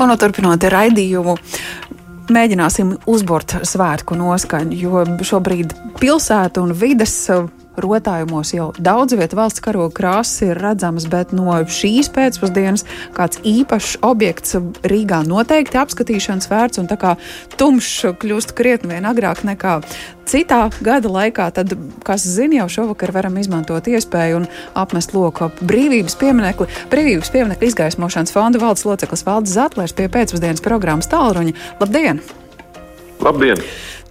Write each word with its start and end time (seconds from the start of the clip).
Un 0.00 0.12
turpinot 0.18 0.64
raidījumu, 0.72 1.36
mēģināsim 2.32 2.94
uzburt 3.10 3.58
svētku 3.68 4.16
noskaņu, 4.18 4.78
jo 4.78 5.02
šobrīd 5.26 5.74
pilsēta 6.00 6.62
un 6.62 6.72
vides 6.76 7.14
rotājumos 7.80 8.52
jau 8.54 8.70
daudz 8.78 9.16
vietu 9.16 9.38
valsts 9.38 9.62
karoga 9.64 9.94
krāsas 9.96 10.42
ir 10.46 10.60
redzamas, 10.60 11.06
bet 11.10 11.32
no 11.36 11.54
šīs 11.64 12.10
pēcpusdienas 12.12 12.86
kāds 13.16 13.40
īpašs 13.46 14.00
objekts 14.06 14.58
Rīgā 14.88 15.22
noteikti 15.28 15.80
apskatīšanas 15.80 16.50
vērts, 16.50 16.82
un 16.82 16.90
tā 16.90 16.98
kā 17.00 17.14
tumšs 17.60 18.18
kļūst 18.22 18.56
krietni 18.58 18.94
vien 18.94 19.08
agrāk 19.08 19.44
nekā 19.46 19.78
citā 20.28 20.66
gada 20.84 21.10
laikā, 21.12 21.48
tad, 21.54 21.74
kas 22.06 22.24
zina, 22.26 22.62
jau 22.62 22.68
šovakar 22.78 23.12
varam 23.14 23.36
izmantot 23.40 23.88
iespēju 23.90 24.42
un 24.42 24.48
apmest 24.78 25.16
loku 25.16 25.48
ap 25.48 25.62
brīvības 25.64 26.16
pieminekli. 26.20 26.68
Brīvības 26.92 27.32
pieminekļa 27.34 27.70
izgaismošanas 27.70 28.34
fonda 28.34 28.62
valdes 28.62 28.86
loceklis 28.88 29.26
Valdis 29.26 29.56
Zatlers 29.56 29.96
pie 29.96 30.08
pēcpusdienas 30.12 30.64
programmas 30.64 31.10
Tālruņa. 31.12 31.56
Labdien! 31.82 32.22
Labdien! 33.22 33.60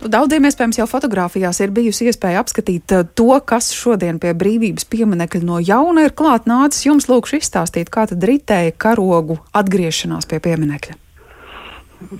Daudziem 0.01 0.47
iespējams 0.49 0.79
jau 0.79 0.87
fotografijās 0.89 1.59
ir 1.61 1.73
bijusi 1.75 2.07
iespēja 2.09 2.41
apskatīt 2.41 2.93
uh, 2.95 3.03
to, 3.05 3.35
kas 3.45 3.69
šodien 3.77 4.17
pie 4.21 4.31
brīvības 4.33 4.87
pieminekļa 4.89 5.41
no 5.45 5.59
jauna 5.61 6.07
ir 6.07 6.15
klāt 6.17 6.47
nācis. 6.49 6.87
Jums 6.87 7.05
lūkšu 7.11 7.37
izstāstīt, 7.37 7.91
kā 7.93 8.07
tad 8.09 8.25
ritēja 8.25 8.73
karogu 8.81 9.37
atgriešanās 9.53 10.25
pie 10.31 10.41
pieminekļa. 10.41 10.97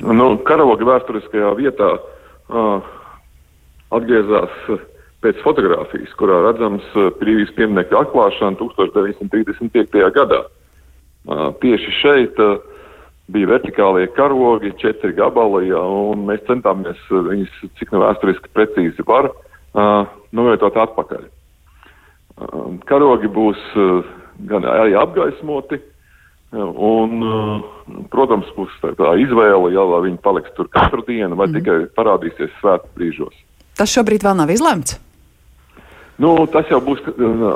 Nu, 0.06 0.36
karoga 0.46 0.86
vēsturiskajā 0.92 1.56
vietā 1.58 1.90
uh, 1.98 2.86
atgriezās 3.98 4.54
pēc 5.26 5.42
fotografijas, 5.42 6.14
kurā 6.22 6.38
redzams 6.52 6.86
brīvības 7.18 7.56
pieminekļa 7.58 8.06
atklāšana 8.06 8.62
1935. 8.62 10.06
gadā. 10.20 10.44
Uh, 11.26 11.50
tieši 11.66 11.98
šeit 11.98 12.38
uh, 12.42 12.60
bija 13.32 13.50
vertikālie 13.52 14.10
karogi, 14.16 14.74
četri 14.82 15.14
gabali, 15.18 15.70
ja, 15.72 15.82
un 15.82 16.26
mēs 16.28 16.44
centāmies 16.48 17.00
viņus, 17.12 17.62
cik 17.80 17.94
nu 17.94 18.04
vēsturiski 18.04 18.52
precīzi 18.56 19.06
var, 19.08 19.30
uh, 19.32 20.10
novietot 20.36 20.78
atpakaļ. 20.84 21.28
Uh, 22.42 22.74
karogi 22.90 23.32
būs 23.32 23.62
uh, 23.80 24.10
gan 24.50 24.68
arī 24.68 24.96
apgaismoti, 25.00 25.80
un, 26.52 27.22
uh, 27.24 28.02
protams, 28.12 28.50
būs 28.58 28.74
tā, 28.82 28.92
tā 29.00 29.14
izvēle, 29.24 29.72
ja, 29.76 29.86
vai 29.94 30.02
viņi 30.10 30.20
paliks 30.26 30.52
tur 30.58 30.68
katru 30.72 31.06
dienu, 31.08 31.38
vai 31.40 31.48
mm. 31.48 31.60
tikai 31.60 31.78
parādīsies 31.96 32.52
svētku 32.60 32.92
brīžos. 32.98 33.40
Tas 33.80 33.94
šobrīd 33.94 34.26
vēl 34.28 34.36
nav 34.42 34.52
izlemts. 34.52 35.00
Nu, 36.22 36.36
tas 36.54 36.68
jau 36.70 36.78
būs 36.84 37.00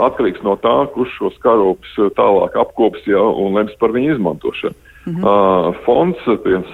atkarīgs 0.07 0.41
no 0.45 0.55
tā, 0.57 0.73
kurš 0.95 1.11
šos 1.19 1.35
karogus 1.43 1.91
tālāk 2.17 2.55
apkops 2.57 3.03
ja, 3.05 3.21
un 3.21 3.59
lems 3.59 3.75
par 3.81 3.93
viņu 3.93 4.15
izmantošanu. 4.15 4.84
-hmm. 5.05 5.23
uh, 5.23 5.75
fonds, 5.85 6.17
viens 6.45 6.67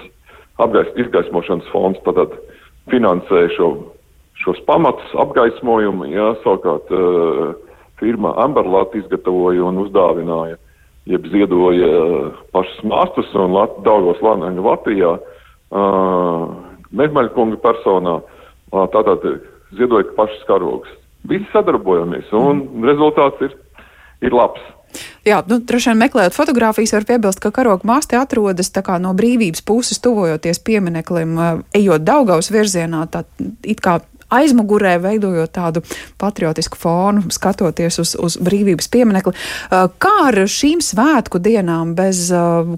apgais, 0.58 0.88
izgaismošanas 0.96 1.68
fonds, 1.72 1.98
tātad 2.06 2.32
finansē 2.90 3.48
šo, 3.56 3.68
šos 4.42 4.60
pamatus 4.66 5.14
apgaismojumu, 5.22 6.08
jā, 6.12 6.32
savukārt 6.42 6.90
uh, 6.90 7.54
firma 8.00 8.34
Amberlāt 8.42 8.94
izgatavoja 8.98 9.64
un 9.64 9.78
uzdāvināja, 9.84 10.58
jeb 11.06 11.26
ziedoja 11.26 11.88
uh, 11.88 12.32
pašas 12.54 12.82
māstus 12.84 13.30
un 13.34 13.54
Lat 13.56 13.78
Daugos 13.86 14.20
Lānēņa 14.24 14.66
Latvijā 14.66 15.12
uh, 15.18 16.42
Medmaļkunga 16.92 17.58
personā, 17.62 18.20
uh, 18.20 18.86
tātad 18.92 19.24
ziedoja 19.78 20.10
pašas 20.16 20.44
karogas. 20.48 20.90
Visi 21.28 21.46
sadarbojamies 21.52 22.32
un 22.34 22.64
mm. 22.64 22.86
rezultāts 22.90 23.44
ir, 23.46 23.54
ir 24.26 24.34
labs. 24.34 24.62
Jā, 25.22 25.38
nu, 25.46 25.60
droši 25.62 25.92
vien 25.92 26.00
meklējot 26.02 26.34
fotogrāfijas, 26.34 26.96
var 26.96 27.04
piebilst, 27.06 27.38
ka 27.42 27.52
karoga 27.54 27.86
māste 27.86 28.18
atrodas 28.18 28.72
no 28.98 29.12
brīvības 29.14 29.62
puses, 29.62 30.00
tuvojoties 30.02 30.58
piemineklim, 30.58 31.36
ejot 31.74 32.02
Daugaus 32.02 32.50
virzienā, 32.50 33.06
tā 33.06 33.22
it 33.62 33.80
kā 33.80 34.00
aizmugurē, 34.32 34.96
veidojot 35.02 35.52
tādu 35.52 35.82
patriotisku 36.18 36.78
fonu, 36.80 37.22
skatoties 37.30 37.98
uz, 38.02 38.14
uz 38.16 38.38
brīvības 38.42 38.88
pieminekli. 38.92 39.34
Kā 39.70 40.14
ar 40.28 40.40
šīm 40.48 40.82
svētku 40.84 41.38
dienām 41.42 41.94
bez 41.98 42.30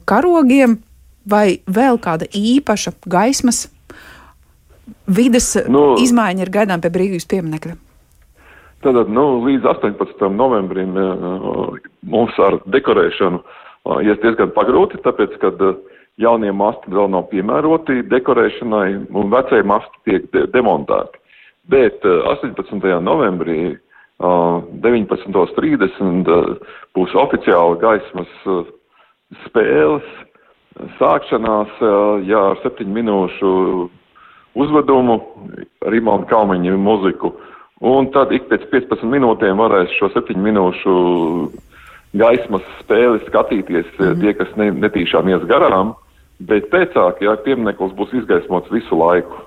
karogiem 0.04 0.81
vai 1.25 1.60
vēl 1.65 2.00
kāda 2.03 2.28
īpaša 2.28 2.93
gaismas 3.09 3.69
vides 5.09 5.54
nu, 5.71 5.94
izmaiņa 6.03 6.44
ir 6.44 6.53
gaidām 6.53 6.84
pie 6.84 6.93
brīvības 6.93 7.28
pieminekļa? 7.31 7.78
Tātad 8.84 9.09
nu, 9.09 9.41
līdz 9.47 9.65
18. 9.65 10.27
novembrim 10.37 10.93
uh, 11.00 11.72
mums 12.05 12.37
ar 12.45 12.61
dekorēšanu 12.69 13.41
uh, 13.41 14.05
ies 14.05 14.21
diezgan 14.21 14.53
pagrūti, 14.53 15.00
tāpēc, 15.06 15.41
uh, 15.41 15.72
jaunie 16.21 16.53
masti 16.53 16.93
vēl 16.93 17.09
nav 17.15 17.25
piemēroti 17.31 18.03
dekorēšanai 18.11 19.09
un 19.09 19.31
vecie 19.33 19.62
masti 19.65 19.97
tiek 20.05 20.28
de 20.37 20.45
demontēti. 20.53 21.17
Bet 21.72 22.05
18. 22.05 22.77
novembrī 23.00 23.81
19.30 24.21 26.28
būs 26.95 27.11
oficiāla 27.19 27.75
gaismas 27.81 28.28
spēles 29.47 30.05
sākšanās, 31.01 31.72
jā, 32.28 32.43
ar 32.53 32.61
septiņu 32.61 32.93
minūšu 33.01 33.49
uzvedumu, 34.61 35.16
Rimona 35.89 36.28
Kalniņa 36.28 36.77
muziku. 36.84 37.33
Uh, 37.33 37.53
Un 37.83 38.11
tad 38.15 38.31
ik 38.33 38.47
pēc 38.51 38.69
15 38.71 39.09
minūtēm 39.11 39.59
varēs 39.59 39.95
šo 39.99 40.11
7 40.15 40.39
minūšu 40.39 40.95
gaismas 42.15 42.62
spēli 42.83 43.23
skatīties 43.27 43.89
mm 43.99 44.21
tie, 44.23 44.35
kas 44.39 44.53
ne, 44.61 44.71
netīšām 44.85 45.29
ies 45.33 45.43
garām, 45.51 45.95
bet 46.39 46.71
pēcāk, 46.71 47.23
ja 47.25 47.34
piemineklis 47.43 47.97
būs 47.99 48.15
izgaismots 48.21 48.71
visu 48.71 48.99
laiku. 48.99 49.44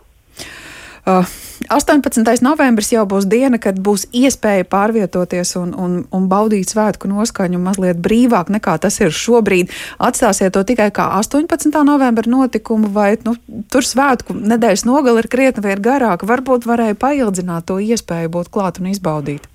Uh, 1.07 1.23
18. 1.71 2.19
novembris 2.43 2.91
jau 2.91 3.05
būs 3.07 3.25
diena, 3.31 3.57
kad 3.59 3.79
būs 3.79 4.05
iespēja 4.15 4.65
pārvietoties 4.67 5.55
un, 5.59 5.73
un, 5.73 5.93
un 6.11 6.27
baudīt 6.27 6.71
svētku 6.71 7.09
noskaņu 7.11 7.59
mazliet 7.63 7.99
brīvāk 8.03 8.51
nekā 8.53 8.77
tas 8.83 8.99
ir 8.99 9.15
šobrīd. 9.15 9.73
Atstāsiet 10.03 10.53
to 10.55 10.63
tikai 10.67 10.89
kā 10.95 11.09
18. 11.17 11.71
novembra 11.87 12.27
notikumu, 12.27 12.91
vai 12.93 13.15
nu, 13.25 13.35
tur 13.71 13.87
svētku 13.87 14.35
nedēļas 14.37 14.85
nogali 14.87 15.23
ir 15.23 15.31
krietni 15.31 15.65
vien 15.65 15.83
garāka. 15.83 16.29
Varbūt 16.29 16.67
varēja 16.69 16.99
paildzināt 16.99 17.67
to 17.71 17.79
iespēju 17.83 18.33
būt 18.37 18.51
klāt 18.53 18.81
un 18.83 18.91
izbaudīt. 18.93 19.47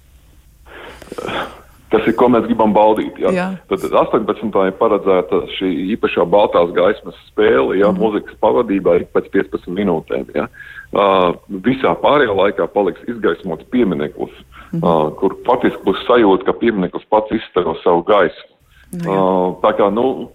Tas 1.92 2.06
ir, 2.08 2.14
ko 2.16 2.28
mēs 2.32 2.46
gribam 2.46 2.72
baudīt. 2.72 3.18
Ja? 3.20 3.30
Jā. 3.36 3.46
Tad 3.68 3.84
18. 3.84 4.46
ir 4.48 4.76
paredzēta 4.78 5.42
šī 5.58 5.68
īpašā 5.92 6.24
baltās 6.32 6.72
gaismas 6.76 7.18
spēle, 7.28 7.76
ja 7.76 7.90
mm. 7.90 8.00
mūzikas 8.00 8.38
pavadībā 8.40 8.96
ik 9.02 9.10
pēc 9.12 9.28
15 9.34 9.68
minūtēm. 9.76 10.30
Ja? 10.36 10.46
Uh, 10.92 11.36
visā 11.64 11.92
pārējā 12.00 12.32
laikā 12.38 12.68
paliks 12.72 13.04
izgaismots 13.12 13.68
piemineklis, 13.74 14.32
mm. 14.72 14.80
uh, 14.80 15.12
kur 15.20 15.36
faktiski 15.48 15.84
būs 15.84 16.00
sajūta, 16.08 16.48
ka 16.48 16.56
piemineklis 16.64 17.04
pats 17.12 17.36
izstaro 17.36 17.76
savu 17.84 18.06
gaisu. 18.08 18.48
Nu, 18.96 19.12
uh, 19.12 19.46
tā 19.60 19.76
kā, 19.76 19.92
nu, 19.92 20.30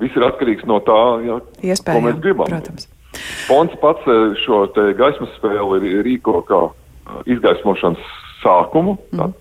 viss 0.00 0.16
ir 0.16 0.24
atkarīgs 0.26 0.64
no 0.68 0.80
tā, 0.84 1.00
ja, 1.28 1.40
Iespējām, 1.60 2.00
ko 2.00 2.08
mēs 2.08 2.20
gribam. 2.24 2.52
Protams. 2.52 2.88
Fonds 3.46 3.76
pats 3.80 4.04
šo 4.44 4.66
gaismas 4.96 5.32
spēli 5.38 6.00
rīko 6.04 6.40
kā 6.48 6.66
izgaismošanas 7.28 8.16
sākumu, 8.42 8.96
mm. 9.12 9.36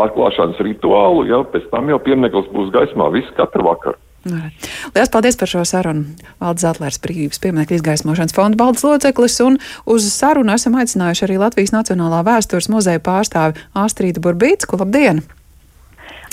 Atklāšanas 0.00 0.62
rituālu, 0.64 1.26
ja, 1.30 1.42
pēc 1.48 1.68
tam 1.70 1.92
jau 1.92 2.00
piemineklis 2.02 2.50
būs 2.54 2.72
gaismā 2.74 3.10
visu 3.14 3.34
katru 3.38 3.68
vakaru. 3.68 4.00
Lielas 4.24 5.10
paldies 5.12 5.36
par 5.36 5.50
šo 5.50 5.62
sarunu. 5.68 6.06
Valdis 6.40 6.64
Zetlers, 6.64 6.98
brīvības 7.04 7.40
pieminiektu 7.44 7.76
izgaismošanas 7.76 8.32
fonda 8.32 8.56
baldas 8.56 8.84
loceklis, 8.86 9.36
un 9.44 9.58
uz 9.84 10.06
sarunu 10.14 10.54
esam 10.56 10.78
aicinājuši 10.80 11.26
arī 11.26 11.38
Latvijas 11.42 11.74
Nacionālā 11.76 12.22
vēstures 12.24 12.70
muzeja 12.72 13.02
pārstāvi 13.04 13.60
Astrīdu 13.84 14.24
Burbītsku. 14.24 14.80
Labdien! 14.80 15.20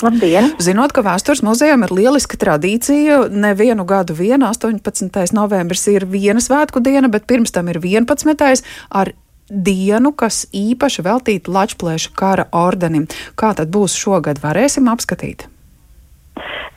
Labdien! 0.02 0.54
Zinot, 0.58 0.94
ka 0.96 1.04
vēstures 1.04 1.44
muzejam 1.46 1.84
ir 1.84 1.92
lieliska 1.94 2.40
tradīcija, 2.40 3.26
nevienu 3.28 3.84
gadu 3.86 4.16
vien 4.18 4.42
18. 4.42 5.20
novembris 5.36 5.84
ir 5.92 6.08
viena 6.08 6.40
svētku 6.42 6.80
diena, 6.82 7.12
bet 7.12 7.28
pirms 7.28 7.52
tam 7.54 7.68
ir 7.70 7.78
11. 7.78 8.64
ar 8.90 9.12
dienu, 9.50 10.12
kas 10.12 10.46
īpaši 10.54 11.02
veltīta 11.06 11.52
Lačplēša 11.52 12.10
kara 12.16 12.46
ordenim. 12.52 13.06
Kā 13.36 13.54
tad 13.56 13.68
būs 13.74 13.96
šogad, 13.98 14.38
varēsim 14.42 14.88
apskatīt? 14.92 15.48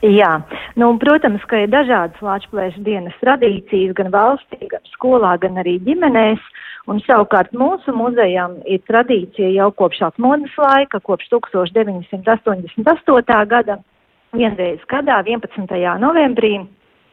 Jā, 0.04 0.42
nu, 0.76 0.98
protams, 1.00 1.40
ka 1.48 1.56
ir 1.64 1.70
dažādas 1.72 2.20
Latvijas 2.22 2.76
dienas 2.84 3.16
tradīcijas 3.22 3.94
gan 3.96 4.10
valstī, 4.12 4.68
gan 4.68 4.82
skolā, 4.92 5.38
gan 5.40 5.56
arī 5.62 5.78
ģimenēs. 5.86 6.42
Un 6.86 7.00
savukārt 7.02 7.50
mūsu 7.56 7.90
muzejam 7.96 8.60
ir 8.70 8.80
tradīcija 8.86 9.48
jau 9.56 9.72
kopš 9.74 10.02
atmodas 10.12 10.54
laika, 10.60 11.00
kopš 11.02 11.26
1988. 11.32 13.48
gada, 13.50 13.80
vienreiz 14.36 14.78
gadā, 14.86 15.16
11. 15.26 15.66
novembrī, 15.98 16.60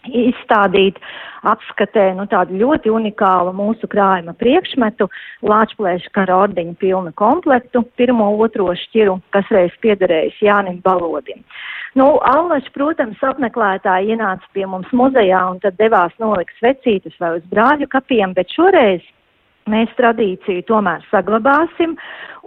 izstādīt 0.07 0.99
apskatē 1.47 2.13
nu, 2.17 2.25
tādu 2.31 2.55
ļoti 2.59 2.91
unikālu 2.93 3.53
mūsu 3.55 3.87
krājuma 3.91 4.35
priekšmetu, 4.39 5.09
Lāčplēša 5.43 6.11
kara 6.15 6.37
ordeņa 6.45 6.75
pilnu 6.79 7.13
komplektu, 7.19 7.83
pirmo, 7.99 8.29
otro 8.43 8.69
šķiru, 8.79 9.19
kas 9.35 9.49
reiz 9.51 9.75
piederējis 9.83 10.39
Jānim 10.43 10.79
Balodim. 10.83 11.43
Nu, 11.99 12.15
Allaši, 12.25 12.71
protams, 12.73 13.19
apmeklētāji 13.21 14.15
ienāca 14.15 14.47
pie 14.55 14.65
mums 14.65 14.89
muzejā 14.95 15.43
un 15.51 15.59
tad 15.61 15.77
devās 15.77 16.15
nolikt 16.21 16.55
svecītes 16.57 17.19
vai 17.21 17.35
uz 17.37 17.43
brāļu 17.51 17.89
kapiem, 17.91 18.33
bet 18.33 18.49
šoreiz 18.55 19.03
Mēs 19.71 19.91
tradīciju 19.95 20.65
tomēr 20.67 21.03
saglabāsim, 21.11 21.95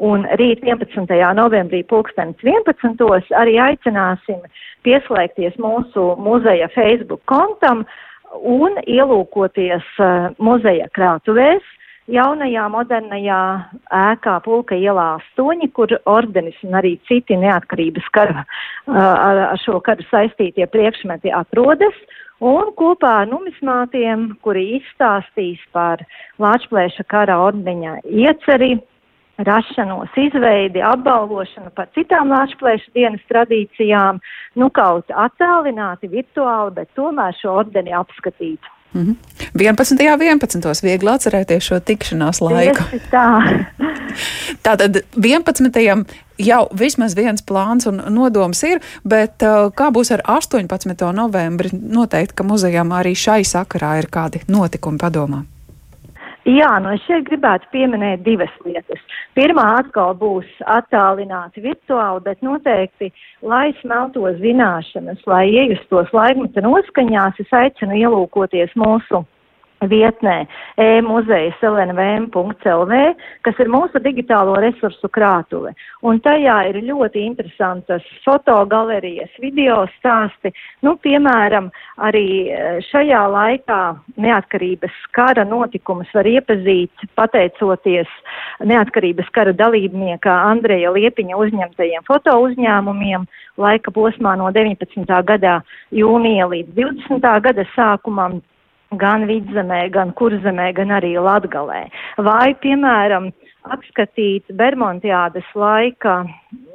un 0.04 0.26
rīt 0.36 0.64
11. 0.66 1.08
novembrī 1.38 1.80
pulkstenis 1.88 2.42
11. 2.44 3.00
arī 3.40 3.56
aicināsim 3.70 4.42
pieslēgties 4.84 5.56
mūsu 5.62 6.10
muzeja 6.20 6.68
Facebook 6.74 7.22
kontam 7.24 7.86
un 8.36 8.76
ielūkoties 8.84 9.86
uh, 10.02 10.28
muzeja 10.36 10.90
krātuvēs 10.92 11.64
jaunajā 12.12 12.66
modernajā 12.72 13.40
ēkā 13.94 14.36
Pulka 14.44 14.78
ielā 14.78 15.16
8, 15.38 15.68
kur 15.74 15.92
ordenis 16.06 16.58
un 16.66 16.78
arī 16.78 16.96
citi 17.08 17.38
neatkarības 17.40 18.10
kara, 18.14 18.44
ar, 18.86 19.42
ar 19.50 19.62
šo 19.62 19.80
karu 19.84 20.06
saistītie 20.10 20.68
priekšmeti 20.70 21.34
atrodas. 21.34 21.96
Un 22.44 22.68
kopā 22.76 23.22
ar 23.22 23.30
numismātiem, 23.30 24.34
kuri 24.44 24.76
izstāstīs 24.76 25.62
par 25.72 26.02
Lāčplēša 26.42 27.06
kara 27.08 27.38
ordeņa 27.46 27.94
ieceri, 28.04 28.74
rašanos, 29.48 30.12
izveidi, 30.20 30.82
apbalvošanu 30.84 31.72
par 31.76 31.88
citām 31.96 32.28
Lāčplēša 32.34 32.92
dienas 32.92 33.24
tradīcijām, 33.32 34.20
nu 34.60 34.68
kaut 34.68 35.08
attālināti, 35.08 36.12
virtuāli, 36.12 36.76
bet 36.76 36.92
tomēr 36.96 37.36
šo 37.40 37.56
ordeni 37.64 37.96
apskatīt. 37.96 38.75
Mm 38.94 39.02
-hmm. 39.02 39.16
11. 39.54 39.98
11. 40.00 40.82
viegli 40.82 41.10
atcerēties 41.10 41.64
šo 41.64 41.80
tikšanās 41.80 42.40
laiku. 42.40 42.84
Tieši 42.90 43.02
tā. 43.10 43.64
Tātad 44.66 45.02
11. 45.16 46.04
jau 46.38 46.68
vismaz 46.78 47.16
viens 47.16 47.42
plāns 47.42 47.86
un 47.86 48.02
nodoms 48.08 48.62
ir, 48.62 48.80
bet 49.04 49.42
uh, 49.42 49.72
kā 49.72 49.90
būs 49.92 50.12
ar 50.12 50.22
18. 50.24 51.12
novembri? 51.12 51.68
Noteikti, 51.72 52.34
ka 52.34 52.44
muzejām 52.44 52.92
arī 52.92 53.14
šai 53.14 53.44
sakarā 53.44 53.98
ir 53.98 54.06
kādi 54.10 54.40
notikumi 54.48 54.98
padomā. 54.98 55.44
Jā, 56.46 56.76
nu 56.78 56.92
es 56.94 57.02
šeit 57.08 57.24
gribētu 57.26 57.66
pieminēt 57.72 58.20
divas 58.22 58.52
lietas. 58.62 59.00
Pirmā 59.34 59.64
atkal 59.80 60.12
būs 60.14 60.46
attālināti 60.70 61.64
virtuāli, 61.64 62.22
bet 62.22 62.44
noteikti, 62.46 63.10
lai 63.42 63.72
smeltos 63.80 64.38
zināšanas, 64.38 65.24
lai 65.26 65.48
iejustos 65.50 66.12
laikmeta 66.14 66.62
noskaņās, 66.62 67.42
es 67.42 67.50
aicinu 67.50 67.98
ielūkoties 67.98 68.78
mūsu 68.78 69.24
vietnē 69.90 70.36
e-muzejas 70.80 71.60
lnvm.lv, 71.64 73.00
kas 73.46 73.60
ir 73.62 73.70
mūsu 73.72 74.00
digitālo 74.04 74.56
resursu 74.62 75.10
krātuve. 75.12 75.72
Un 76.06 76.20
tajā 76.24 76.56
ir 76.70 76.80
ļoti 76.86 77.24
interesantas 77.26 78.04
fotogalerijas, 78.24 79.32
video 79.42 79.82
stāsti. 79.96 80.52
Nu, 80.86 80.96
piemēram, 81.02 81.70
arī 82.08 82.26
e, 82.50 82.62
šajā 82.90 83.22
laikā 83.32 83.80
neatkarības 84.22 84.96
kara 85.16 85.46
notikumus 85.48 86.10
var 86.14 86.28
iepazīt 86.28 87.06
pateicoties 87.18 88.10
neatkarības 88.64 89.30
kara 89.34 89.54
dalībnieka 89.56 90.32
Andreja 90.50 90.92
Liepiņa 90.94 91.38
uzņemtajiem 91.40 92.06
foto 92.08 92.36
uzņēmumiem 92.46 93.26
laika 93.60 93.92
posmā 93.94 94.36
no 94.38 94.50
19. 94.52 95.06
gadā 95.30 95.60
jūnija 95.94 96.48
līdz 96.52 96.76
20. 96.76 97.32
gada 97.46 97.64
sākumam 97.74 98.40
gan 98.94 99.26
vidzemē, 99.26 99.88
gan 99.90 100.12
kurzemē, 100.14 100.70
gan 100.76 100.94
arī 100.94 101.16
latgalē. 101.18 101.86
Vai, 102.22 102.54
piemēram, 102.62 103.32
apskatīt 103.74 104.46
Bermontiādas 104.54 105.48
laika 105.58 106.20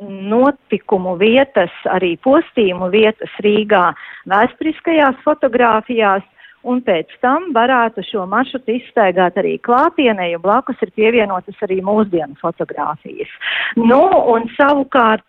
notikumu 0.02 1.16
vietas, 1.22 1.72
arī 1.88 2.18
postījumu 2.26 2.92
vietas 2.92 3.32
Rīgā 3.44 3.92
vēsturiskajās 4.32 5.24
fotografijās, 5.24 6.26
un 6.68 6.82
pēc 6.86 7.14
tam 7.24 7.50
varētu 7.56 8.04
šo 8.06 8.28
maršrutu 8.30 8.76
izstaigāt 8.78 9.40
arī 9.42 9.56
klātienē, 9.66 10.30
jo 10.34 10.42
blakus 10.44 10.82
ir 10.86 10.92
pievienotas 10.98 11.64
arī 11.66 11.80
mūsdienu 11.86 12.38
fotografijas. 12.42 13.32
Nu, 13.80 14.04
un 14.34 14.50
savukārt 14.58 15.26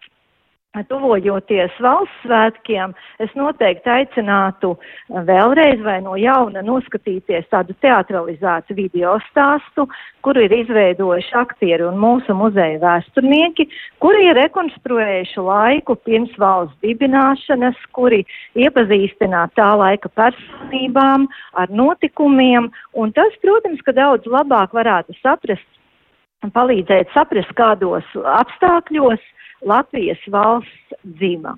Tuvojoties 0.73 1.75
valsts 1.85 2.23
svētkiem, 2.25 2.95
es 3.21 3.33
noteikti 3.37 3.91
aicinātu 3.93 4.71
vēlreiz 5.29 5.83
vai 5.85 5.99
no 6.01 6.15
jauna 6.17 6.63
noskatīties 6.65 7.45
tādu 7.53 7.77
teatralizētu 7.85 8.73
video 8.79 9.19
stāstu, 9.27 9.85
kuru 10.25 10.47
ir 10.47 10.55
izveidojuši 10.63 11.37
aktieri 11.43 11.85
un 11.85 12.01
mūsu 12.01 12.33
muzeja 12.33 12.81
vēsturnieki, 12.87 13.69
kuri 14.01 14.25
ir 14.31 14.41
rekonstruējuši 14.41 15.45
laiku 15.45 15.99
pirms 16.09 16.33
valsts 16.41 16.81
dibināšanas, 16.81 17.77
kuri 17.93 18.23
iepazīstināt 18.57 19.53
tā 19.61 19.69
laika 19.77 20.09
personībām, 20.17 21.29
ar 21.53 21.69
notikumiem, 21.69 22.73
un 22.97 23.13
tas, 23.13 23.37
protams, 23.45 23.85
ka 23.85 23.93
daudz 24.01 24.25
labāk 24.25 24.73
varētu 24.73 25.21
saprast, 25.21 25.69
palīdzēt 26.51 27.13
saprast, 27.15 27.53
kādos 27.59 28.09
apstākļos 28.17 29.23
Latvijas 29.63 30.23
valsts 30.35 30.97
dzīva. 31.19 31.55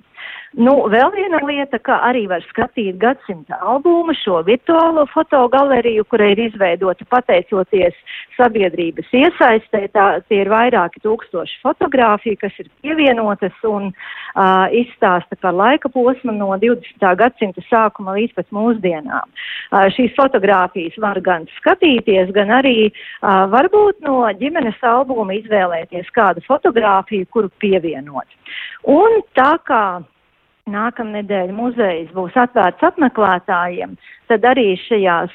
Nu, 0.55 0.71
vēl 0.87 1.09
viena 1.11 1.41
lieta, 1.43 1.75
ka 1.83 1.97
arī 2.07 2.21
var 2.31 2.43
skatīt 2.47 2.95
gadsimta 3.01 3.57
albumu, 3.59 4.13
šo 4.15 4.37
virtuālo 4.47 5.03
fotogaleriju, 5.11 6.05
kura 6.07 6.29
ir 6.31 6.39
izveidota 6.45 7.03
pateicoties 7.11 7.97
sabiedrības 8.37 9.09
iesaistē. 9.19 9.81
Tā, 9.91 10.05
tie 10.29 10.39
ir 10.45 10.51
vairāki 10.53 11.03
tūkstoši 11.03 11.59
fotografiju, 11.65 12.39
kas 12.39 12.55
ir 12.63 12.71
pievienotas 12.85 13.67
un 13.67 13.89
uh, 13.91 14.71
izstāsta 14.71 15.35
par 15.43 15.59
laika 15.59 15.91
posmu 15.91 16.37
no 16.39 16.53
20. 16.63 17.03
gadsimta 17.19 17.65
sākuma 17.67 18.15
līdz 18.15 18.39
pat 18.39 18.47
mūsdienām. 18.55 19.27
Uh, 19.27 19.91
šīs 19.91 20.15
fotogrāfijas 20.15 20.95
var 21.03 21.19
gan 21.19 21.51
skatīties, 21.59 22.31
gan 22.31 22.55
arī 22.61 22.77
uh, 22.87 23.43
varbūt 23.51 24.07
no 24.07 24.23
ģimenes 24.39 24.79
albuma 24.87 25.35
izvēlēties 25.35 26.15
kādu 26.15 26.47
fotografiju, 26.47 27.27
kuru 27.27 27.51
pievienot. 27.59 28.43
Un 28.87 29.19
tā 29.35 29.57
kā 29.67 29.85
nākamnedēļ 30.65 31.51
muzejs 31.53 32.09
būs 32.15 32.33
atvērts 32.41 32.85
apmeklētājiem, 32.87 33.91
tad 34.31 34.45
arī 34.49 34.71
šajās 34.81 35.33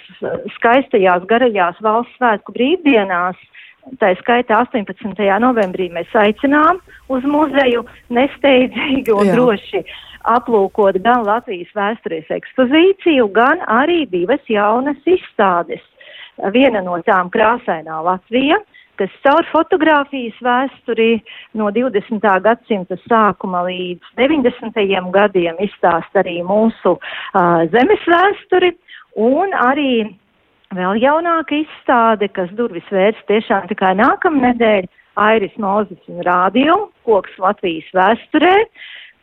skaistajās 0.56 1.26
garajās 1.30 1.78
valsts 1.86 2.16
svētku 2.18 2.54
brīvdienās, 2.56 3.38
tā 4.02 4.10
skaitā 4.18 4.58
18. 4.66 5.22
novembrī, 5.44 5.86
mēs 5.94 6.10
aicinām 6.18 6.80
uz 7.14 7.22
muzeju 7.22 7.84
nesteidzīgi 8.10 9.14
un 9.14 9.30
Jā. 9.30 9.36
droši 9.38 9.84
aplūkot 10.34 10.98
gan 11.04 11.22
Latvijas 11.28 11.70
vēstures 11.78 12.26
ekspozīciju, 12.34 13.30
gan 13.30 13.62
arī 13.70 14.02
divas 14.10 14.42
jaunas 14.50 14.98
izstādes. 15.06 15.82
Viena 16.50 16.82
no 16.82 16.98
tām 17.06 17.30
krāsainā 17.30 18.02
Latvija, 18.02 18.58
kas 19.00 19.12
caur 19.24 19.46
fotografijas 19.48 20.36
vēsturi 20.44 21.22
no 21.56 21.70
20. 21.72 22.20
gadsimta 22.44 22.98
sākuma 23.06 23.64
līdz 23.68 24.14
90. 24.20 24.80
gadiem 25.14 25.60
izstāst 25.64 26.20
arī 26.20 26.40
mūsu 26.44 26.96
uh, 26.98 27.62
zemes 27.72 28.04
vēsturi 28.04 28.74
un 29.16 29.56
arī 29.56 29.92
vēl 30.76 31.00
jaunāka 31.02 31.56
izstāde, 31.62 32.28
kas 32.28 32.52
durvis 32.58 32.86
vērs 32.92 33.18
tiešām 33.30 33.70
tikai 33.72 33.94
nākamnedēļ, 33.98 34.88
Airis 35.20 35.56
Mozes 35.58 36.00
un 36.12 36.20
Rādio, 36.24 36.76
koks 37.08 37.32
Latvijas 37.42 37.88
vēsturē, 37.96 38.54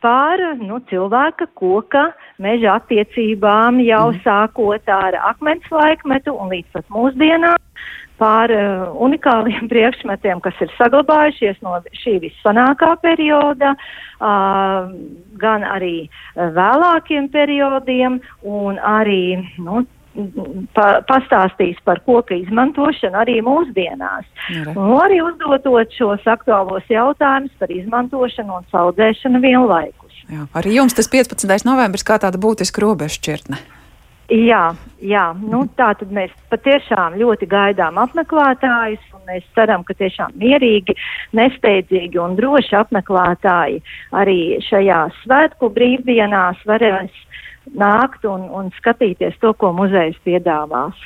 par 0.04 0.42
nu, 0.60 0.82
cilvēka 0.90 1.48
koka 1.58 2.08
meža 2.42 2.76
attiecībām 2.78 3.80
jau 3.86 4.10
mm. 4.12 4.20
sākot 4.26 4.92
ar 4.94 5.16
akmens 5.30 5.66
laikmetu 5.74 6.36
un 6.36 6.52
līdz 6.52 6.76
pat 6.76 6.92
mūsdienām 6.94 7.56
par 8.18 8.52
uh, 8.52 8.88
unikāliem 9.04 9.68
priekšmetiem, 9.72 10.42
kas 10.44 10.58
ir 10.64 10.72
saglabājušies 10.78 11.60
no 11.64 11.76
šī 12.02 12.18
vissanākā 12.26 12.94
perioda, 13.02 13.74
uh, 13.74 14.90
gan 15.38 15.66
arī 15.66 16.08
uh, 16.08 16.48
vēlākiem 16.56 17.30
periodiem, 17.34 18.20
un 18.42 18.82
arī 18.82 19.38
nu, 19.62 19.84
pa, 20.74 20.88
pastāstīs 21.08 21.78
par 21.86 22.02
koka 22.06 22.36
izmantošanu 22.36 23.18
arī 23.22 23.38
mūsdienās. 23.44 24.26
Un 24.74 24.94
arī 24.98 25.20
uzdotot 25.24 25.94
šos 25.94 26.26
aktuālos 26.28 26.86
jautājumus 26.90 27.54
par 27.60 27.72
izmantošanu 27.72 28.60
un 28.60 28.68
saudzēšanu 28.74 29.42
vienlaikus. 29.44 30.22
Jā, 30.28 30.44
arī 30.58 30.76
jums 30.76 30.96
tas 30.96 31.08
15. 31.08 31.64
novembris 31.64 32.04
kā 32.04 32.18
tāda 32.20 32.40
būtiska 32.40 32.82
robežšķirtne. 32.84 33.60
Jā, 34.28 34.74
jā. 35.00 35.22
Nu, 35.40 35.62
tā 35.78 35.94
tad 35.96 36.10
mēs 36.12 36.32
patiešām 36.52 37.14
ļoti 37.16 37.46
gaidām 37.48 37.96
apmeklētājus, 38.02 39.06
un 39.16 39.22
mēs 39.30 39.46
ceram, 39.56 39.86
ka 39.88 39.96
tiešām 39.96 40.34
mierīgi, 40.36 40.92
nesteidzīgi 41.38 42.20
un 42.20 42.36
droši 42.36 42.76
apmeklētāji 42.76 43.80
arī 44.12 44.60
šajās 44.68 45.16
svētku 45.22 45.72
brīvdienās 45.72 46.60
varēs 46.68 47.16
nākt 47.76 48.24
un, 48.28 48.46
un 48.54 48.70
skatīties 48.78 49.36
to, 49.42 49.52
ko 49.58 49.72
muzejs 49.76 50.16
piedāvās. 50.24 50.96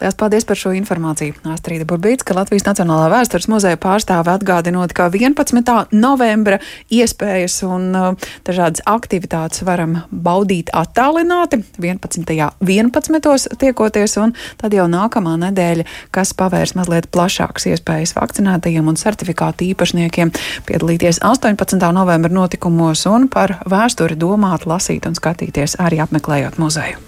Lielas 0.00 0.16
paldies 0.18 0.46
par 0.48 0.58
šo 0.58 0.72
informāciju. 0.76 1.36
Astrīda 1.52 1.86
Burbīts, 1.88 2.24
ka 2.26 2.36
Latvijas 2.36 2.66
Nacionālā 2.66 3.08
vēstures 3.12 3.48
muzeja 3.52 3.78
pārstāve 3.80 4.32
atgādinot, 4.32 4.94
ka 4.96 5.08
11. 5.12 5.92
novembra 5.96 6.58
iespējas 6.92 7.58
un 7.66 7.88
uh, 7.96 8.28
dažādas 8.46 8.84
aktivitātes 8.88 9.64
varam 9.66 9.98
baudīt 10.10 10.72
attālināti 10.76 11.62
11. 11.82 12.24
11. 12.60 13.58
tiekoties, 13.60 14.16
un 14.22 14.34
tad 14.60 14.76
jau 14.76 14.86
nākamā 14.90 15.36
nedēļa, 15.46 15.86
kas 16.14 16.32
pavērs 16.36 16.76
mazliet 16.78 17.10
plašākas 17.14 17.68
iespējas 17.72 18.16
vakcinētajiem 18.16 18.88
un 18.88 18.98
certifikātu 19.00 19.68
īpašniekiem 19.70 20.32
piedalīties 20.68 21.22
18. 21.26 21.80
novembra 21.96 22.32
notikumos 22.32 23.06
un 23.10 23.28
par 23.32 23.58
vēsturi 23.68 24.18
domāt, 24.18 24.66
lasīt 24.68 25.08
un 25.08 25.16
skatīties 25.18 25.78
arī 25.82 26.00
apmeklējot 26.06 26.58
muzeju. 26.62 27.02